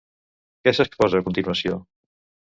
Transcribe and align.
Què 0.63 0.71
s'exposa 0.77 1.19
a 1.23 1.25
continuació? 1.27 1.77